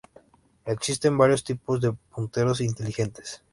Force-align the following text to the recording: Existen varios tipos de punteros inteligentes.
Existen 0.65 1.15
varios 1.15 1.43
tipos 1.43 1.79
de 1.79 1.91
punteros 1.93 2.59
inteligentes. 2.59 3.43